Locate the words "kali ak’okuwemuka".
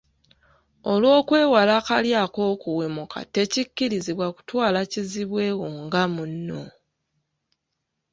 1.87-3.19